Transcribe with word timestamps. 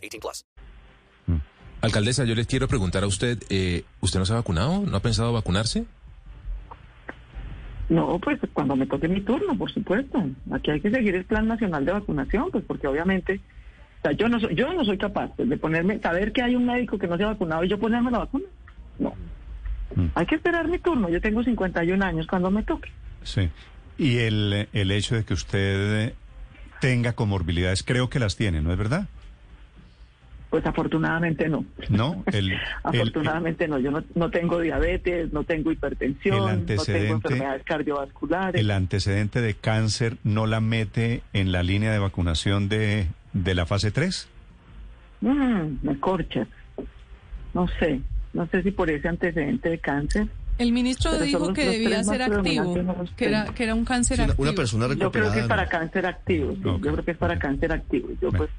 18 0.00 0.20
plus. 0.20 0.44
Alcaldesa, 1.82 2.24
yo 2.24 2.34
les 2.34 2.46
quiero 2.46 2.68
preguntar 2.68 3.04
a 3.04 3.06
usted, 3.06 3.38
eh, 3.48 3.84
¿usted 4.00 4.18
no 4.18 4.26
se 4.26 4.34
ha 4.34 4.36
vacunado? 4.36 4.84
¿No 4.84 4.96
ha 4.96 5.00
pensado 5.00 5.32
vacunarse? 5.32 5.86
No, 7.88 8.18
pues 8.18 8.38
cuando 8.52 8.76
me 8.76 8.86
toque 8.86 9.08
mi 9.08 9.20
turno, 9.22 9.56
por 9.56 9.72
supuesto. 9.72 10.22
Aquí 10.52 10.70
hay 10.70 10.80
que 10.80 10.90
seguir 10.90 11.14
el 11.14 11.24
plan 11.24 11.48
nacional 11.48 11.84
de 11.84 11.92
vacunación, 11.92 12.50
pues 12.50 12.64
porque 12.64 12.86
obviamente, 12.86 13.40
o 13.98 14.02
sea, 14.02 14.12
yo 14.12 14.28
no 14.28 14.38
soy, 14.38 14.54
yo 14.54 14.72
no 14.74 14.84
soy 14.84 14.98
capaz 14.98 15.32
pues, 15.36 15.48
de 15.48 15.56
ponerme, 15.56 15.98
saber 16.00 16.32
que 16.32 16.42
hay 16.42 16.54
un 16.54 16.66
médico 16.66 16.98
que 16.98 17.08
no 17.08 17.16
se 17.16 17.24
ha 17.24 17.28
vacunado 17.28 17.64
y 17.64 17.68
yo 17.68 17.78
ponerme 17.78 18.10
la 18.10 18.18
vacuna. 18.18 18.44
No. 18.98 19.14
Hay 20.14 20.26
que 20.26 20.36
esperar 20.36 20.68
mi 20.68 20.78
turno. 20.78 21.08
Yo 21.08 21.20
tengo 21.20 21.42
51 21.42 22.04
años 22.04 22.26
cuando 22.26 22.50
me 22.50 22.62
toque. 22.62 22.90
Sí. 23.22 23.48
Y 23.98 24.18
el, 24.18 24.68
el 24.72 24.90
hecho 24.92 25.16
de 25.16 25.24
que 25.24 25.34
usted 25.34 26.14
tenga 26.80 27.14
comorbilidades, 27.14 27.82
creo 27.82 28.08
que 28.08 28.20
las 28.20 28.36
tiene, 28.36 28.60
¿no 28.60 28.70
es 28.70 28.78
verdad? 28.78 29.08
Pues 30.50 30.66
afortunadamente 30.66 31.48
no. 31.48 31.64
No, 31.88 32.24
el, 32.32 32.52
afortunadamente 32.82 33.68
no. 33.68 33.78
Yo 33.78 33.90
no, 33.92 34.02
no 34.14 34.30
tengo 34.30 34.60
diabetes, 34.60 35.32
no 35.32 35.44
tengo 35.44 35.70
hipertensión, 35.70 36.66
no 36.66 36.82
tengo 36.84 37.14
enfermedades 37.14 37.62
cardiovasculares. 37.64 38.60
el 38.60 38.70
antecedente 38.72 39.40
de 39.40 39.54
cáncer 39.54 40.16
no 40.24 40.46
la 40.46 40.60
mete 40.60 41.22
en 41.32 41.52
la 41.52 41.62
línea 41.62 41.92
de 41.92 42.00
vacunación 42.00 42.68
de, 42.68 43.06
de 43.32 43.54
la 43.54 43.64
fase 43.64 43.92
3. 43.92 44.28
Mm, 45.20 45.64
me 45.82 46.00
corchas. 46.00 46.48
No 47.54 47.68
sé. 47.78 48.00
No 48.32 48.46
sé 48.46 48.62
si 48.62 48.70
por 48.70 48.90
ese 48.90 49.08
antecedente 49.08 49.70
de 49.70 49.78
cáncer. 49.78 50.28
El 50.60 50.72
ministro 50.72 51.10
Pero 51.12 51.24
dijo 51.24 51.52
que 51.52 51.64
debía 51.68 52.04
ser 52.04 52.22
activo, 52.22 52.74
que 53.16 53.24
era, 53.24 53.46
que 53.46 53.64
era 53.64 53.74
un 53.74 53.84
cáncer 53.84 54.18
Sí, 54.18 54.22
una, 54.22 54.32
activo. 54.32 54.48
una 54.48 54.56
persona 54.56 54.86
Yo 54.88 54.94
creo 54.94 55.10
que 55.10 55.18
recuperada. 55.20 55.40
es 55.42 55.48
para 55.48 55.66
cáncer 55.68 56.06
activo. 56.06 56.52
sí. 56.54 56.60
Yo 56.62 56.78
creo 56.80 57.04
que 57.04 57.10
es 57.12 57.16
para 57.16 57.38
cáncer 57.38 57.72
activo. 57.72 58.08
Yo, 58.20 58.30
pues, 58.30 58.50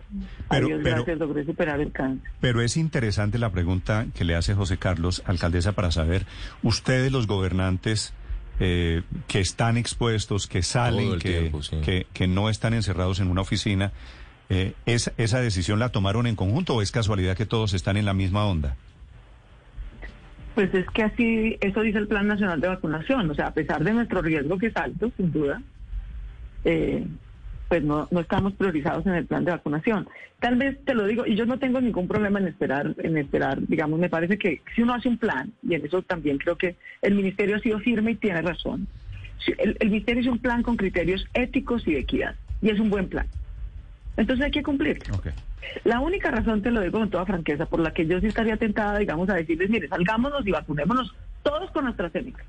Pero- 0.50 0.66
a 0.66 0.68
Dios 0.68 0.80
pero- 0.84 0.96
gracias, 0.98 1.20
logré 1.20 1.46
superar 1.46 1.80
el 1.80 1.92
cáncer. 1.92 2.32
Pero 2.42 2.62
es 2.62 2.76
interesante 2.76 3.38
la 3.38 3.52
pregunta 3.52 4.08
que 4.16 4.26
le 4.26 4.36
hace 4.36 4.54
José 4.56 4.78
Carlos, 4.78 5.22
alcaldesa, 5.26 5.74
para 5.74 5.92
saber, 5.92 6.26
ustedes 6.64 7.12
los 7.12 7.28
gobernantes 7.28 8.14
eh, 8.60 9.02
que 9.28 9.40
están 9.40 9.78
expuestos, 9.78 10.46
que 10.48 10.62
salen, 10.62 11.18
que, 11.20 11.40
tiempo, 11.40 11.64
sí. 11.64 11.78
que, 11.84 12.06
que 12.14 12.28
no 12.28 12.50
están 12.50 12.74
encerrados 12.76 13.20
en 13.20 13.28
una 13.30 13.42
oficina, 13.42 13.92
eh, 14.50 14.74
¿es- 14.86 15.12
¿esa 15.18 15.40
decisión 15.40 15.80
la 15.80 15.90
tomaron 15.90 16.28
en 16.28 16.36
conjunto 16.36 16.76
o 16.76 16.82
es 16.82 16.92
casualidad 16.92 17.36
que 17.38 17.46
todos 17.46 17.74
están 17.74 17.98
en 17.98 18.06
la 18.06 18.14
misma 18.14 18.46
onda? 18.46 18.76
Pues 20.56 20.74
es 20.74 20.86
que 20.88 21.04
así, 21.04 21.58
eso 21.62 21.82
dice 21.82 21.98
el 21.98 22.08
Plan 22.08 22.28
Nacional 22.28 22.60
de 22.60 22.68
Vacunación. 22.68 23.30
O 23.30 23.36
sea, 23.36 23.48
a 23.48 23.54
pesar 23.54 23.84
de 23.84 23.94
nuestro 23.94 24.22
riesgo 24.22 24.58
que 24.58 24.68
es 24.68 24.76
alto, 24.76 25.12
sin 25.18 25.32
duda, 25.32 25.62
eh, 26.66 27.06
pues 27.72 27.84
no, 27.84 28.06
no 28.12 28.20
estamos 28.20 28.52
priorizados 28.56 29.06
en 29.06 29.14
el 29.14 29.26
plan 29.26 29.46
de 29.46 29.52
vacunación. 29.52 30.06
Tal 30.42 30.58
vez 30.58 30.78
te 30.84 30.94
lo 30.94 31.06
digo, 31.06 31.26
y 31.26 31.38
yo 31.38 31.46
no 31.46 31.58
tengo 31.58 31.80
ningún 31.80 32.06
problema 32.06 32.38
en 32.38 32.50
esperar, 32.50 32.94
en 32.98 33.18
esperar, 33.18 33.66
digamos, 33.66 33.98
me 33.98 34.10
parece 34.10 34.38
que 34.38 34.62
si 34.76 34.82
uno 34.82 34.94
hace 34.94 35.08
un 35.08 35.18
plan, 35.18 35.54
y 35.64 35.76
en 35.76 35.86
eso 35.86 36.02
también 36.02 36.38
creo 36.38 36.58
que 36.58 36.76
el 37.02 37.16
ministerio 37.16 37.56
ha 37.56 37.60
sido 37.60 37.80
firme 37.80 38.12
y 38.12 38.16
tiene 38.16 38.42
razón. 38.42 38.88
El, 39.58 39.90
ministerio 39.90 40.22
hizo 40.22 40.34
un 40.34 40.40
plan 40.40 40.64
con 40.64 40.76
criterios 40.76 41.26
éticos 41.34 41.88
y 41.88 41.94
de 41.94 42.00
equidad, 42.00 42.36
y 42.62 42.72
es 42.72 42.80
un 42.82 42.90
buen 42.90 43.08
plan. 43.08 43.28
Entonces 44.18 44.46
hay 44.46 44.52
que 44.52 44.64
cumplirlo. 44.64 45.16
Ok. 45.16 45.28
La 45.86 46.00
única 46.02 46.32
razón, 46.32 46.62
te 46.62 46.72
lo 46.72 46.82
digo 46.82 47.00
con 47.00 47.10
toda 47.10 47.26
franqueza, 47.26 47.66
por 47.66 47.80
la 47.80 47.94
que 47.94 48.06
yo 48.06 48.20
sí 48.20 48.28
estaría 48.28 48.58
tentada, 48.58 48.98
digamos, 49.00 49.30
a 49.30 49.36
decirles, 49.36 49.70
mire, 49.70 49.88
salgámonos 49.88 50.46
y 50.46 50.52
vacunémonos 50.52 51.14
todos 51.44 51.72
con 51.72 51.88
AstraZeneca. 51.88 52.44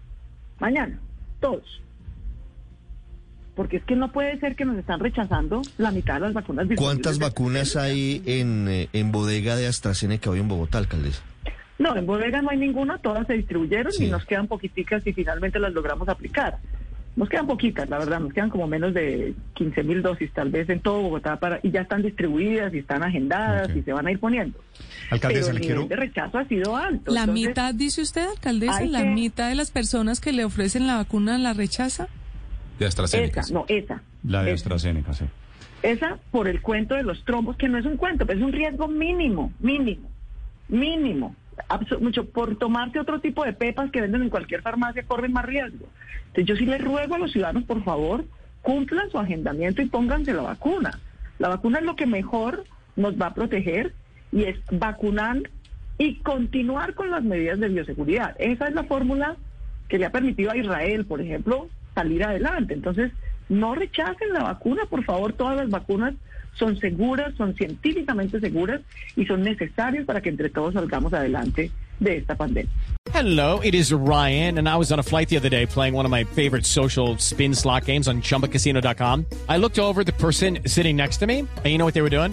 Mañana, 0.59 0.99
todos. 1.41 1.81
Porque 3.55 3.77
es 3.77 3.85
que 3.85 3.97
no 3.97 4.11
puede 4.13 4.39
ser 4.41 4.57
que 4.57 4.65
nos 4.65 4.77
están 4.79 4.99
rechazando 5.01 5.61
la 5.77 5.91
mitad 5.91 6.15
de 6.15 6.21
las 6.21 6.33
vacunas. 6.33 6.67
¿Cuántas 6.77 7.19
vacunas 7.19 7.77
hay 7.77 8.23
en, 8.27 8.67
eh, 8.69 8.89
en 8.93 9.13
bodega 9.13 9.57
de 9.57 9.67
AstraZeneca 9.67 10.31
hoy 10.31 10.41
en 10.41 10.49
Bogotá, 10.49 10.79
alcaldesa? 10.79 11.23
No, 11.79 11.95
en 11.97 12.07
bodega 12.07 12.41
no 12.43 12.51
hay 12.51 12.59
ninguna, 12.59 12.99
todas 12.99 13.27
se 13.27 13.35
distribuyeron 13.35 13.93
Sí. 13.93 14.07
y 14.07 14.11
nos 14.11 14.25
quedan 14.25 14.47
poquiticas 14.47 15.07
y 15.07 15.13
finalmente 15.13 15.59
las 15.59 15.73
logramos 15.73 16.09
aplicar. 16.09 16.59
Nos 17.15 17.29
quedan 17.29 17.47
poquitas, 17.47 17.89
la 17.91 17.99
verdad, 17.99 18.21
nos 18.21 18.33
quedan 18.33 18.49
como 18.49 18.67
menos 18.67 18.95
de 18.95 19.35
15 19.55 19.83
mil 19.85 20.01
dosis 20.01 20.33
tal 20.33 20.49
vez 20.51 20.69
en 20.71 20.81
todo 20.81 21.03
Bogotá 21.03 21.39
para 21.39 21.61
y 21.63 21.71
ya 21.71 21.83
están 21.83 22.01
distribuidas 22.03 22.73
y 22.73 22.79
están 22.79 23.03
agendadas 23.03 23.69
y 23.77 23.83
se 23.83 23.93
van 23.93 24.07
a 24.07 24.13
ir 24.13 24.19
poniendo. 24.19 24.59
Alcaldesa, 25.11 25.47
Pero 25.49 25.53
le 25.53 25.61
el 25.61 25.67
quiero... 25.67 25.83
nivel 25.83 25.89
de 25.91 25.97
rechazo 26.07 26.39
ha 26.39 26.45
sido 26.47 26.75
alto. 26.75 27.13
La 27.13 27.21
Entonces, 27.25 27.49
mitad, 27.49 27.75
dice 27.75 28.01
usted, 28.01 28.27
alcaldesa, 28.29 28.85
la 28.87 29.03
que- 29.03 29.11
mitad 29.11 29.49
de 29.51 29.55
las 29.57 29.71
personas 29.71 30.21
que 30.21 30.33
le 30.33 30.45
ofrecen 30.47 30.87
la 30.87 30.97
vacuna 30.97 31.37
la 31.37 31.53
rechaza. 31.53 32.09
De 32.79 32.87
AstraZeneca. 32.87 33.41
Esa, 33.43 33.53
no, 33.53 33.67
esa. 33.69 34.03
La 34.25 34.43
de 34.43 34.53
Esa. 34.53 34.55
AstraZeneca, 34.63 35.13
sí. 35.13 35.27
Esa 35.83 36.17
por 36.31 36.49
el 36.49 36.63
cuento 36.63 36.95
de 36.95 37.03
los 37.03 37.23
trombos, 37.25 37.57
que 37.59 37.69
no 37.69 37.77
es 37.77 37.85
un 37.85 37.99
cuento, 37.99 38.25
pero 38.25 38.39
es 38.39 38.45
un 38.45 38.53
riesgo 38.53 38.89
mínimo, 38.89 39.53
mínimo, 39.61 40.09
mínimo. 40.69 41.37
Mucho 42.01 42.29
por 42.29 42.57
tomarse 42.57 42.99
otro 42.99 43.21
tipo 43.21 43.45
de 43.45 43.53
pepas 43.53 43.91
que 43.91 44.01
venden 44.01 44.23
en 44.23 44.31
cualquier 44.31 44.63
farmacia 44.63 45.05
corren 45.05 45.33
más 45.33 45.45
riesgo. 45.45 45.87
Entonces 46.29 46.47
yo 46.47 46.57
sí 46.57 46.67
les 46.67 46.83
ruego 46.83 47.15
a 47.15 47.19
los 47.19 47.33
ciudadanos, 47.33 47.65
por 47.65 47.83
favor, 47.85 48.25
cumplan 48.63 49.11
su 49.11 49.19
agendamiento 49.19 49.83
y 49.83 49.87
pónganse 49.87 50.33
la 50.33 50.43
vacuna. 50.43 50.99
La 51.39 51.49
vacuna 51.49 51.79
es 51.79 51.85
lo 51.85 51.97
que 51.97 52.07
mejor 52.07 52.65
nos 52.97 53.21
va 53.21 53.27
a 53.27 53.35
proteger 53.35 53.95
y 54.31 54.45
es 54.45 54.59
vacunar 54.71 55.39
y 55.99 56.17
continuar 56.17 56.95
con 56.95 57.11
las 57.11 57.23
medidas 57.23 57.61
de 57.61 57.69
bioseguridad. 57.69 58.35
Esa 58.39 58.69
es 58.69 58.75
la 58.75 58.85
fórmula 58.85 59.37
que 59.89 59.99
le 59.99 60.07
ha 60.07 60.11
permitido 60.11 60.51
a 60.51 60.57
Israel, 60.57 61.05
por 61.05 61.21
ejemplo, 61.21 61.69
salir 61.95 62.25
adelante. 62.25 62.75
Entonces, 62.75 63.13
no 63.49 63.75
rechacen 63.75 64.33
la 64.33 64.43
vacuna, 64.43 64.85
por 64.89 65.05
favor, 65.05 65.33
todas 65.33 65.57
las 65.57 65.71
vacunas 65.71 66.15
son 66.55 66.77
seguras, 66.79 67.35
son 67.37 67.55
científicamente 67.55 68.41
seguras 68.41 68.81
y 69.17 69.25
son 69.25 69.43
necesarias 69.43 70.05
para 70.05 70.21
que 70.21 70.29
entre 70.29 70.51
todos 70.51 70.75
salgamos 70.75 71.13
adelante 71.13 71.71
de 71.99 72.17
esta 72.19 72.35
pandemia. 72.35 72.71
Hello, 73.13 73.61
it 73.61 73.75
is 73.75 73.93
Ryan, 73.93 74.59
and 74.59 74.69
I 74.69 74.77
was 74.77 74.91
on 74.91 74.99
a 74.99 75.03
flight 75.03 75.29
the 75.29 75.37
other 75.37 75.51
day 75.51 75.67
playing 75.67 75.95
one 75.95 76.07
of 76.07 76.11
my 76.11 76.25
favorite 76.25 76.67
social 76.67 77.19
spin 77.19 77.55
slot 77.55 77.85
games 77.85 78.09
on 78.09 78.23
chumbacasino.com. 78.23 79.27
I 79.49 79.59
looked 79.59 79.79
over 79.79 80.03
the 80.03 80.13
person 80.15 80.61
sitting 80.67 80.97
next 80.97 81.19
to 81.19 81.27
me, 81.27 81.41
and 81.41 81.67
you 81.67 81.79
know 81.79 81.85
what 81.85 81.95
they 81.95 82.03
were 82.03 82.11
doing? 82.11 82.33